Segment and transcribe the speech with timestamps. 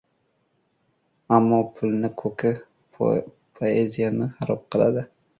[1.35, 2.53] Ammo pulni ko‘ki
[3.59, 5.05] poeziyani xarob qiladi.